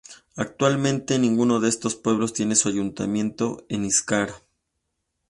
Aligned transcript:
Actualmente, 0.35 1.19
ninguno 1.19 1.59
de 1.59 1.69
estos 1.69 1.95
pueblos 1.95 2.33
tiene 2.33 2.55
su 2.55 2.69
Ayuntamiento 2.69 3.67
en 3.69 3.85
Íscar. 3.85 4.31